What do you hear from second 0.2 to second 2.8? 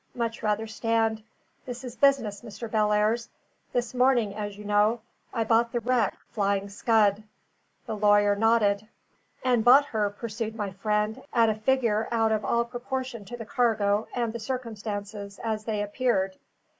rather stand. This is business, Mr.